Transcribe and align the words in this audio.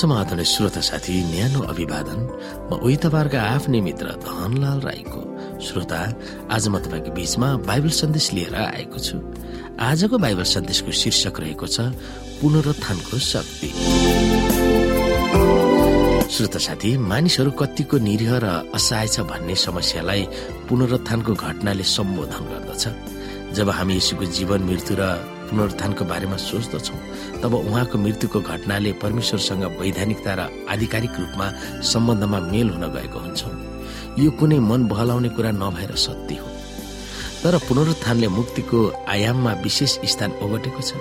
समाधान 0.00 0.42
श्रोता 0.48 0.80
साथी 0.80 1.14
न्यानो 1.28 1.60
अभिवादन 1.68 2.20
म 2.72 2.80
उही 2.80 2.96
तपाईँहरूका 3.04 3.40
आफ्नै 3.54 3.80
मित्र 3.84 4.06
धनलाल 4.24 4.80
राईको 4.80 5.20
श्रोता 5.60 6.00
आज 6.48 6.64
म 6.72 6.78
तपाईँको 6.80 7.10
बीचमा 7.12 7.48
बाइबल 7.68 7.92
सन्देश 8.00 8.26
लिएर 8.32 8.54
आएको 8.56 8.98
छु। 8.98 9.16
आजको 9.76 10.16
बाइबल 10.24 10.46
सन्देशको 10.56 10.92
शीर्षक 11.00 11.40
रहेको 11.40 11.66
छ 11.68 11.92
पुनरुत्थानको 12.40 13.16
शक्ति। 13.32 13.68
श्रोता 16.32 16.58
साथी 16.64 16.90
मानिसहरू 16.96 17.50
कतिको 17.60 17.96
निरीह 18.00 18.32
र 18.40 18.46
असहाय 18.72 19.08
छ 19.14 19.20
भन्ने 19.28 19.54
समस्यालाई 19.66 20.22
पुनरुत्थानको 20.68 21.32
घटनाले 21.34 21.84
सम्बोधन 21.84 22.42
गर्दछ। 22.48 22.84
जब 23.52 23.68
हामी 23.68 23.94
यसुको 24.00 24.24
जीवन 24.24 24.60
मृत्यु 24.64 24.96
र 24.96 25.04
पुनरुत्थानको 25.50 26.04
बारेमा 26.04 26.36
सोच्दछौ 26.38 26.96
तब 27.42 27.52
उहाँको 27.54 27.98
मृत्युको 27.98 28.40
घटनाले 28.40 28.92
परमेश्वरसँग 29.02 29.64
वैधानिकता 29.80 30.32
र 30.38 30.40
आधिकारिक 30.70 31.12
रूपमा 31.20 31.46
सम्बन्धमा 31.82 32.38
मेल 32.52 32.68
हुन 32.70 32.84
गएको 32.94 33.18
हुन्छ। 33.18 33.42
यो 34.18 34.30
कुनै 34.38 34.58
मन 34.70 34.86
बहलाउने 34.88 35.28
कुरा 35.36 35.50
नभएर 35.50 35.94
सत्य 36.06 36.34
हो। 36.38 36.48
तर 37.42 37.54
पुनरुत्थानले 37.68 38.28
मुक्तिको 38.28 38.78
आयाममा 39.08 39.52
विशेष 39.64 39.92
स्थान 40.12 40.30
ओगटेको 40.44 40.82
छ। 40.82 40.92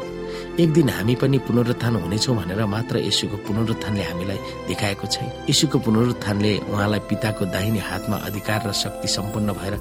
एक 0.59 0.70
दिन 0.73 0.89
हामी 0.89 1.16
पनि 1.16 1.38
पुनरुत्थान 1.47 1.95
हुनेछौँ 2.03 2.36
भनेर 2.36 2.66
मात्र 2.66 2.97
यसुको 3.00 3.38
पुनरुत्थानले 3.47 4.03
हामीलाई 4.03 4.39
देखाएको 4.67 5.08
छैन। 5.08 5.30
यसुको 5.50 5.77
पुनरुत्थानले 5.80 6.52
उहाँलाई 6.72 7.00
पिताको 7.09 7.45
दाहिने 7.45 7.80
हातमा 7.80 8.17
अधिकार 8.28 8.67
र 8.67 8.72
शक्ति 8.73 9.08
सम्पन्न 9.08 9.50
भएर 9.59 9.73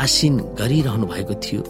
आसिन 0.00 0.34
गरिरहनु 0.58 1.06
भएको 1.06 1.34
थियो। 1.42 1.62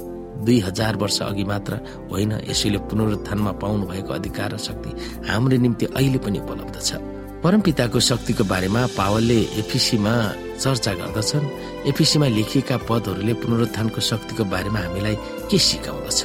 दुई 0.43 0.59
हजार 0.61 0.97
वर्ष 0.97 1.19
अघि 1.23 1.45
मात्र 1.45 1.73
होइन 2.11 2.33
यसैले 2.51 2.79
पुनरुत्थानमा 2.91 3.53
पाउनु 3.63 3.87
भएको 3.87 4.13
अधिकार 4.13 4.51
र 4.55 4.59
शक्ति 4.59 4.91
हाम्रो 5.29 5.57
निम्ति 5.57 5.87
अहिले 5.87 6.19
पनि 6.19 6.39
उपलब्ध 6.39 6.77
छ। 6.81 6.99
परमपिताको 7.45 8.01
शक्तिको 8.01 8.45
बारेमा 8.45 8.87
पावलले 8.97 9.39
एफिसीमा 9.61 10.12
चर्चा 10.59 10.93
गर्दछन्। 10.95 11.51
एफिसीमा 11.89 12.27
लेखिएका 12.29 12.77
पदहरूले 12.89 13.35
पुनरुत्थानको 13.43 14.01
शक्तिको 14.01 14.45
बारेमा 14.45 14.81
हामीलाई 14.81 15.17
के 15.51 15.59
सिकाउँदछ 15.59 16.21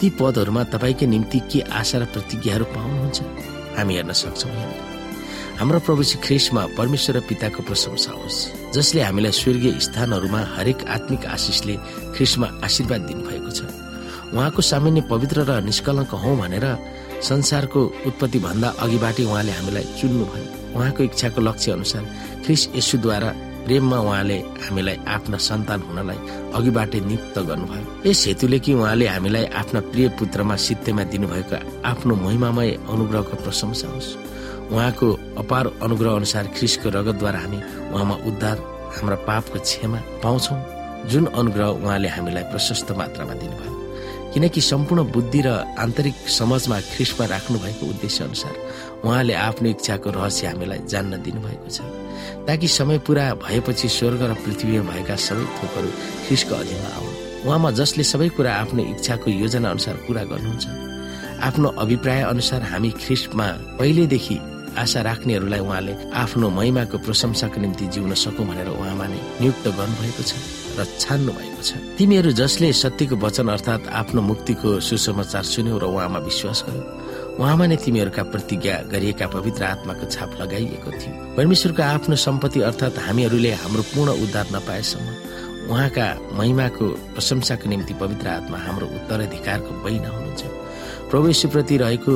ती 0.00 0.06
पदहरूमा 0.18 0.62
तपाईँकै 0.72 1.06
निम्ति 1.06 1.38
के 1.52 1.60
आशा 1.70 1.98
र 1.98 2.04
प्रतिज्ञाहरू 2.14 2.64
पाउनुहुन्छ? 2.74 3.18
हामी 3.76 3.94
हेर्न 3.96 4.12
सक्छौँ 4.12 4.52
हाम्रो 5.58 5.78
प्रभु 5.86 6.02
श्री 6.02 6.18
ख्रिस्टमा 6.24 6.62
परमेश्वर 6.78 7.16
र 7.16 7.20
पिताको 7.28 7.62
प्रशंसा 7.62 8.12
होस् 8.12 8.38
जसले 8.74 9.00
हामीलाई 9.02 9.32
स्वर्गीय 9.32 9.78
स्थानहरूमा 9.86 10.40
हरेक 10.56 10.80
आत्मिक 10.96 11.26
आशिषले 11.28 11.74
ख्रिस्टमा 12.16 12.48
आशीर्वाद 12.64 13.00
दिनुभएको 13.08 13.50
छ। 13.52 13.60
उहाँको 14.32 14.60
सामान्य 14.62 15.00
पवित्र 15.12 15.44
र 15.44 15.60
निष्कलङ्क 15.68 16.12
हौ 16.24 16.32
भनेर 16.40 16.66
संसारको 17.20 17.80
उत्पत्ति 18.08 18.38
भन्दा 18.46 18.68
अघिबाटै 18.80 19.24
उहाँले 19.28 19.52
हामीलाई 19.52 19.84
चुन्नुभयो 20.00 20.48
उहाँको 20.74 21.00
इच्छाको 21.12 21.40
लक्ष्य 21.40 21.72
अनुसार 21.78 22.02
ख्रिस 22.44 22.62
यसुद्वारा 22.76 23.30
प्रेममा 23.68 23.98
उहाँले 24.08 24.38
हामीलाई 24.64 24.96
आफ्ना 25.14 25.36
सन्तान 25.48 25.80
हुनलाई 25.86 26.18
अघिबाटै 26.58 27.00
नियुक्त 27.06 27.36
गर्नुभयो। 27.38 27.86
यस 28.08 28.20
हेतुले 28.26 28.58
कि 28.64 28.72
उहाँले 28.74 29.06
हामीलाई 29.14 29.44
आफ्ना 29.60 29.80
प्रिय 29.92 30.08
पुत्रमा 30.18 30.56
सित्तेमा 30.66 31.02
दिनुभएको 31.12 31.56
आफ्नो 31.86 32.14
महिमामय 32.24 32.70
अनुग्रहको 32.90 33.36
प्रशंसा 33.44 33.88
होस्। 33.94 34.10
उहाँको 34.72 35.08
अपार 35.38 35.66
अनुग्रह 35.82 36.12
अनुसार 36.16 36.44
ख्रिसको 36.56 36.88
रगतद्वारा 36.88 37.38
हामी 37.38 37.58
उहाँमा 37.92 38.14
उद्धार 38.28 38.56
हाम्रा 38.96 39.16
पापको 39.28 39.58
क्षमा 39.58 39.98
पाउँछौ। 40.22 40.56
जुन 41.10 41.24
अनुग्रह 41.26 41.68
उहाँले 41.82 42.08
हामीलाई 42.08 42.44
प्रशस्त 42.52 42.92
मात्रामा 42.96 43.34
दिनुभयो। 43.34 43.72
किनकि 44.32 44.60
सम्पूर्ण 44.60 45.02
बुद्धि 45.12 45.40
र 45.44 45.48
आन्तरिक 45.76 46.14
समाजमा 46.14 46.80
ख्रिसमा 46.92 47.24
राख्नु 47.26 47.58
भएको 47.58 47.84
उद्देश्य 47.86 48.24
अनुसार 48.24 48.54
उहाँले 49.04 49.34
आफ्नो 49.34 49.68
इच्छाको 49.68 50.10
रहस्य 50.10 50.46
हामीलाई 50.46 50.80
जान्न 50.88 51.22
दिनुभएको 51.22 51.68
छ। 51.68 51.80
ताकि 52.46 52.68
समय 52.68 52.98
पुरा 53.06 53.24
भएपछि 53.44 53.88
स्वर्ग 53.88 54.22
र 54.22 54.32
पृथ्वीमा 54.40 54.88
भएका 54.88 55.16
सबै 55.16 55.44
थोकहरू 55.56 55.90
ख्रिसको 56.26 56.54
अधीनमा 56.54 56.90
आउन्। 56.96 57.16
उहाँमा 57.44 57.70
जसले 57.76 58.04
सबै 58.04 58.28
कुरा 58.28 58.52
आफ्नो 58.54 58.82
इच्छाको 58.82 59.30
योजना 59.30 59.68
अनुसार 59.70 59.94
पूरा 60.06 60.22
गर्नुहुन्छ। 60.24 60.64
आफ्नो 61.42 61.68
अभिप्राय 61.68 62.20
अनुसार 62.22 62.62
हामी 62.62 62.90
ख्रिस्टमा 63.02 63.46
पहिलेदेखि 63.78 64.36
आशा 64.78 65.00
राख्नेहरूलाई 65.02 65.60
उहाँले 65.60 65.92
आफ्नो 66.14 66.46
महिमाको 66.50 66.96
प्रशंसाको 66.98 67.60
निम्ति 67.60 67.86
जिउन 67.94 68.14
सकौँ 68.14 68.46
भनेर 68.46 68.68
उहाँमा 68.72 69.06
नै 69.06 69.20
नियुक्त 69.40 69.64
गर्नुभएको 69.68 70.22
छ 70.22 70.32
र 70.78 70.84
छान्नु 70.98 71.32
भएको 71.32 71.62
छ। 71.62 71.70
तिमीहरू 71.98 72.30
जसले 72.32 72.72
सत्यको 72.72 73.16
वचन 73.20 73.48
अर्थात् 73.52 73.88
आफ्नो 74.00 74.20
मुक्तिको 74.22 74.80
सुसमाचार 74.80 75.44
सुन्यौ 75.44 75.76
र 75.78 75.84
उहाँमा 75.84 76.18
विश्वास 76.24 76.64
गर्यो। 76.64 76.82
उहाँमा 77.40 77.64
नै 77.66 77.76
तिमीहरूका 77.84 78.22
प्रतिज्ञा 78.32 78.74
गरिएका 78.92 79.26
पवित्र 79.36 79.62
आत्माको 79.64 80.04
छाप 80.08 80.30
लगाइएको 80.40 80.90
थियो। 81.00 81.12
परमेश्वरको 81.36 81.82
आफ्नो 81.82 82.16
सम्पत्ति 82.16 82.60
अर्थात् 82.68 82.98
हामीहरूले 83.06 83.52
हाम्रो 83.62 83.82
पूर्ण 83.92 84.10
उद्धार 84.24 84.46
नपाएसम्म 84.56 85.06
उहाँका 85.70 86.06
महिमाको 86.38 86.86
प्रशंसाको 87.14 87.68
निम्ति 87.68 87.94
पवित्र 88.00 88.26
आत्मा 88.28 88.58
हाम्रो 88.58 88.86
उत्तराधिकारको 88.96 89.70
बैना 89.84 90.08
हुनुहुन्छ। 90.08 90.42
प्रवेशप्रति 91.10 91.76
रहेको 91.76 92.12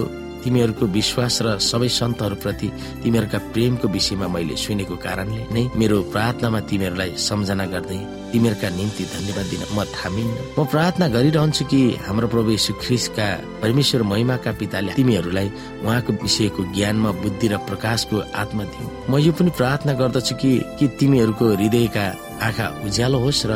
तिमीहरूको 0.47 0.87
विश्वास 0.99 1.35
र 1.43 1.59
सबै 1.59 1.89
सन्तहरूप्रति 1.91 2.69
तिमीहरूका 3.03 3.39
प्रेमको 3.53 3.87
विषयमा 3.89 4.27
मैले 4.31 4.57
सुनेको 4.57 4.97
कारणले 4.97 5.43
नै 5.55 5.63
मेरो 5.75 5.97
प्रार्थनामा 6.15 6.61
तिमीहरूलाई 6.71 7.11
सम्झना 7.19 7.65
गर्दै 7.75 7.99
तिमीहरूका 8.33 8.69
निम्ति 8.79 9.05
धन्यवाद 9.15 9.47
दिन 9.51 9.63
म 9.75 9.79
थामिन्न। 9.97 10.37
म 10.59 10.65
प्रार्थना 10.73 11.07
गरिरहन्छु 11.17 11.65
कि 11.67 11.81
हाम्रो 12.07 12.29
प्रभु 12.35 12.51
यशु 12.53 12.73
ख्रिसका 12.83 13.27
परमेश्वर 13.63 14.03
महिमाका 14.13 14.53
पिताले 14.61 14.93
तिमीहरूलाई 14.95 15.49
उहाँको 15.83 16.13
विषयको 16.23 16.63
ज्ञानमा 16.75 17.11
बुद्धि 17.23 17.49
र 17.49 17.57
प्रकाशको 17.67 18.17
आत्मा 18.43 18.65
दिउ 18.71 18.87
म 19.11 19.19
यो 19.27 19.33
पनि 19.35 19.51
प्रार्थना 19.59 19.93
गर्दछु 20.01 20.35
कि 20.43 20.53
कि 20.79 20.87
तिमीहरूको 21.01 21.45
हृदयका 21.55 22.07
आँखा 22.47 22.67
उज्यालो 22.87 23.19
होस् 23.19 23.47
र 23.51 23.53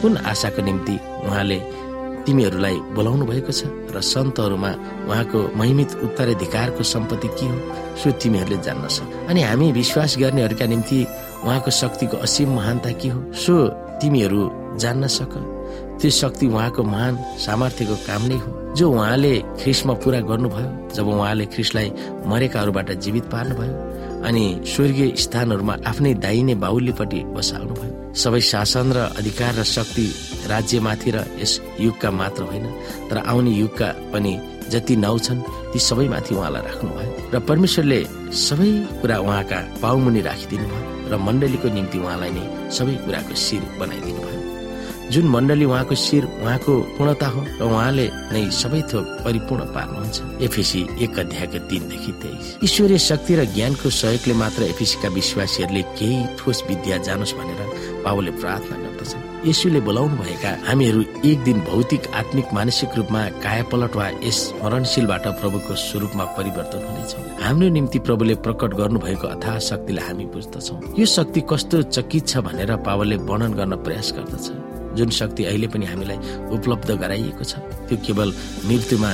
कुन 0.00 0.16
आशाको 0.24 0.62
निम्ति 0.62 0.96
उहाँले 1.26 1.58
तिमीहरूलाई 2.26 2.76
बोलाउनु 2.96 3.24
भएको 3.26 3.52
छ 3.52 3.68
र 3.94 4.00
सन्तहरूमा 4.00 4.70
उहाँको 5.08 5.38
महिमित 5.56 5.90
उत्तराधिकारको 6.04 6.82
सम्पत्ति 6.82 7.28
के 7.38 7.46
हो 7.46 7.58
सो 8.02 8.10
तिमीहरूले 8.22 8.58
जान्न 8.66 8.88
सक। 8.88 9.28
अनि 9.30 9.42
हामी 9.42 9.72
विश्वास 9.72 10.16
गर्नेहरूका 10.18 10.66
निम्ति 10.66 10.98
उहाँको 11.44 11.70
शक्तिको 11.70 12.16
असीम 12.26 12.54
महानता 12.56 12.90
के 13.00 13.08
हो 13.08 13.20
सो 13.44 13.54
तिमीहरू 14.00 14.42
जान्न 14.82 15.06
सक। 15.06 15.34
त्यो 16.00 16.10
शक्ति 16.10 16.46
उहाँको 16.46 16.82
महान 16.82 17.16
सामर्थ्यको 17.46 17.96
काम 18.06 18.22
नै 18.28 18.38
हो। 18.44 18.50
जो 18.76 18.90
उहाँले 18.90 19.34
ख्रिसमा 19.62 19.94
पुरा 20.02 20.20
गर्नुभयो 20.30 20.70
जब 20.94 21.08
उहाँले 21.08 21.46
ख्रिसलाई 21.54 21.92
मरेकाहरूबाट 22.26 22.90
जीवित 23.04 23.24
पार्नुभयो 23.32 23.74
अनि 24.26 24.44
स्वर्गीय 24.66 25.14
स्थानहरूमा 25.24 25.76
आफ्नै 25.86 26.14
दाहिने 26.24 26.54
बाहुल्यपट्टि 26.64 27.20
बसाल्नु 27.36 27.74
भयो 27.74 28.03
सबै 28.14 28.40
शासन 28.40 28.92
र 28.96 28.98
अधिकार 29.18 29.52
र 29.58 29.62
शक्ति 29.66 30.06
राज्यमाथि 30.46 31.10
र 31.10 31.18
यस 31.42 31.52
युगका 31.80 32.10
मात्र 32.10 32.42
होइन 32.50 32.66
तर 33.10 33.16
आउने 33.26 33.50
युगका 33.50 33.88
पनि 34.12 34.32
जति 34.72 34.94
नाउ 34.96 35.18
छन् 35.18 35.42
ती 35.72 35.78
सबैमाथि 35.78 36.34
उहाँलाई 36.34 36.62
राख्नुभयो। 36.62 37.10
र 37.34 37.38
परमेश्वरले 37.48 38.00
सबै 38.46 38.70
कुरा 39.02 39.16
उहाँका 39.18 39.58
पाउमुनि 39.82 40.20
राखिदिनु 40.28 40.66
भयो 40.72 41.10
र 41.10 41.14
मण्डलीको 41.26 41.68
निम्ति 41.76 41.98
उहाँलाई 41.98 42.30
नै 42.36 42.44
सबै 42.70 42.94
कुराको 43.04 43.34
शिर 43.34 43.62
बनाइदिनु 43.80 44.20
भयो 44.24 44.42
जुन 45.12 45.26
मण्डली 45.28 45.64
उहाँको 45.68 45.94
शिर 45.94 46.24
उहाँको 46.24 46.72
पूर्णता 46.96 47.26
हो 47.34 47.40
र 47.60 47.62
उहाँले 47.68 48.06
नै 48.32 48.42
सबै 48.50 48.80
थोक 48.88 49.04
परिपूर्ण 49.24 49.62
पार्नुहुन्छ। 49.76 50.16
एफिसी 50.48 50.80
एक 51.04 51.18
अध्यायको 51.18 51.58
तिनदेखि 51.68 52.12
तेइस। 52.22 52.46
ईश्वरीय 52.64 52.98
शक्ति 53.10 53.32
र 53.36 53.44
ज्ञानको 53.52 53.90
सहयोगले 53.90 54.34
मात्र 54.42 54.62
एफिसीका 54.72 55.08
विश्वासीहरूले 55.18 55.82
केही 55.98 56.18
ठोस 56.38 56.58
विद्या 56.68 56.96
जानोस् 57.04 57.36
भनेर 57.36 57.60
पावलले 58.04 58.30
प्रार्थना 58.40 58.76
गर्दछन्। 58.84 59.22
यसुले 59.48 59.80
बोलाउनु 59.86 60.16
भएका 60.16 60.50
हामीहरू 60.66 61.00
एक 61.24 61.38
दिन 61.44 61.58
भौतिक 61.68 62.02
आत्मिक 62.14 62.52
मानसिक 62.54 62.90
रूपमा 62.96 63.22
कायापलट 63.44 63.96
वा 63.96 64.06
यस 64.24 64.38
मरणशीलबाट 64.62 65.26
प्रभुको 65.40 65.74
स्वरूपमा 65.84 66.24
परिवर्तन 66.36 66.80
हुनेछौँ। 66.88 67.24
हाम्रो 67.44 67.68
निम्ति 67.76 67.98
प्रभुले 68.06 68.34
प्रकट 68.44 68.70
गर्नुभएको 68.80 69.26
अथाह 69.28 69.58
शक्तिलाई 69.68 70.06
हामी 70.06 70.24
बुझ्दछौँ। 70.34 70.78
यो 70.98 71.06
शक्ति 71.06 71.40
कस्तो 71.50 71.82
चकित 71.96 72.28
छ 72.28 72.44
भनेर 72.46 72.76
पावलले 72.86 73.16
वर्णन 73.28 73.52
गर्न 73.54 73.74
प्रयास 73.84 74.12
गर्दछ। 74.16 74.46
जुन 74.96 75.10
शक्ति 75.10 75.44
अहिले 75.44 75.66
पनि 75.66 75.86
हामीलाई 75.86 76.18
उपलब्ध 76.54 76.90
गराइएको 77.02 77.44
छ 77.44 77.58
त्यो 77.88 77.96
केवल 78.06 78.28
मृत्युमा 78.64 79.10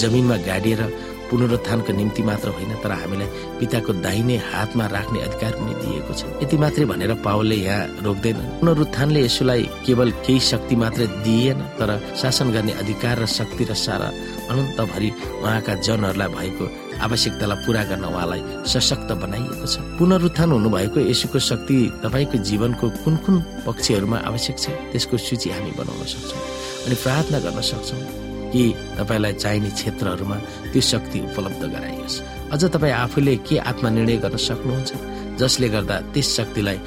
जमिनमा 0.00 0.36
गाडिएर 0.46 0.82
पुनरुत्थानको 1.32 1.92
निम्ति 1.96 2.22
मात्र 2.22 2.48
होइन 2.52 2.72
तर 2.84 2.92
हामीलाई 2.92 3.28
पिताको 3.58 3.92
दाहिने 4.04 4.36
हातमा 4.52 4.86
राख्ने 4.92 5.20
अधिकार 5.24 5.52
पनि 5.56 5.72
दिएको 5.80 6.12
छ। 6.12 6.22
यति 6.44 6.56
मात्रै 6.60 6.84
भनेर 6.92 7.12
पावलले 7.24 7.56
यहाँ 7.56 8.04
रोक्दैन। 8.04 8.38
पुनरुत्थानले 8.60 9.20
यसोलाई 9.24 9.62
केवल 9.86 10.10
केही 10.28 10.40
शक्ति 10.52 10.76
मात्र 10.76 11.06
दिएन 11.24 11.60
तर 11.80 11.90
शासन 12.20 12.52
गर्ने 12.52 12.72
अधिकार 12.84 13.24
र 13.24 13.26
शक्ति 13.26 13.64
र 13.64 13.74
सारा 13.74 14.08
अनन्तभरि 14.52 15.10
उहाँका 15.40 15.74
जनहरूलाई 15.80 16.28
भएको 16.36 16.66
आवश्यकतालाई 17.02 17.58
पूरा 17.64 17.82
गर्न 17.90 18.04
उहाँलाई 18.04 18.42
सशक्त 18.68 19.10
बनाइएको 19.24 19.66
छ। 19.66 19.80
पुनरुत्थान 19.98 20.50
हुनुभएको 20.52 20.98
यसुको 21.10 21.38
शक्ति 21.40 21.76
तपाईँको 22.04 22.38
जीवनको 22.44 22.86
कुन 23.02 23.16
कुन 23.24 23.36
पक्षहरूमा 23.66 24.18
आवश्यक 24.28 24.56
छ 24.58 24.66
त्यसको 24.92 25.16
सूची 25.18 25.48
हामी 25.50 25.72
बनाउन 25.80 26.04
सक्छौँ 26.04 26.42
अनि 26.86 26.94
प्रार्थना 27.02 27.38
गर्न 27.40 27.60
सक्छौँ। 27.72 28.31
कि 28.52 28.74
तपाईँलाई 28.98 29.32
चाहिने 29.32 29.70
क्षेत्रहरूमा 29.70 30.36
त्यो 30.72 30.80
शक्ति 30.82 31.20
उपलब्ध 31.20 31.62
गराइयोस्। 31.64 32.20
अझ 32.52 32.64
तपाईँ 32.64 32.92
आफूले 32.92 33.36
के 33.36 33.58
आत्मनिर्णय 33.58 34.16
गर्न 34.16 34.36
सक्नुहुन्छ? 34.36 34.92
जसले 35.38 35.68
गर्दा 35.68 36.00
त्यस 36.00 36.36
शक्तिलाई 36.36 36.78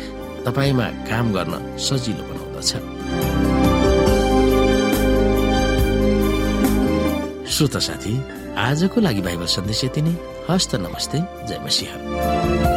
तपाईँमा 0.45 0.85
काम 1.09 1.33
गर्न 1.33 1.77
सजिलो 1.77 2.23
बनाउँदछ। 2.23 2.71
श्रोता 7.49 7.79
साथी 7.79 8.13
आजको 8.57 9.01
लागि 9.01 9.21
बाइबल 9.21 9.45
सन्देश 9.45 9.83
यति 9.83 10.01
नै। 10.01 10.15
हस्त 10.49 10.75
नमस्ते। 10.75 11.17
जय 11.47 11.59
मसिंह। 11.65 12.74